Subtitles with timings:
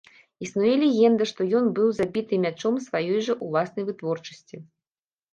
[0.43, 4.57] Існуе легенда, што ён быў забіты мячом сваёй жа ўласнай вытворчасці.